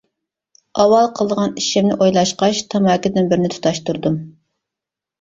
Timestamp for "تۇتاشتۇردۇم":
3.57-4.21